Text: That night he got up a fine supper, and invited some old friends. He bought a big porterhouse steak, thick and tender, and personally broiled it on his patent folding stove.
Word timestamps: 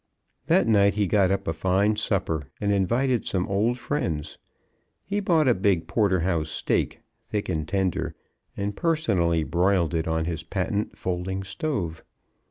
That 0.47 0.65
night 0.65 0.95
he 0.95 1.05
got 1.05 1.29
up 1.29 1.47
a 1.47 1.53
fine 1.53 1.95
supper, 1.95 2.49
and 2.59 2.71
invited 2.73 3.23
some 3.27 3.47
old 3.47 3.77
friends. 3.77 4.39
He 5.05 5.19
bought 5.19 5.47
a 5.47 5.53
big 5.53 5.85
porterhouse 5.85 6.49
steak, 6.49 7.01
thick 7.21 7.47
and 7.49 7.67
tender, 7.67 8.15
and 8.57 8.75
personally 8.75 9.43
broiled 9.43 9.93
it 9.93 10.07
on 10.07 10.25
his 10.25 10.41
patent 10.41 10.97
folding 10.97 11.43
stove. 11.43 12.03